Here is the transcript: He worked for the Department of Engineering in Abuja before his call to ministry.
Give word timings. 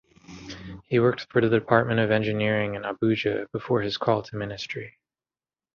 He 0.87 0.99
worked 0.99 1.27
for 1.31 1.41
the 1.41 1.59
Department 1.59 1.99
of 1.99 2.09
Engineering 2.09 2.73
in 2.73 2.81
Abuja 2.81 3.51
before 3.51 3.83
his 3.83 3.97
call 3.97 4.23
to 4.23 4.35
ministry. 4.35 4.97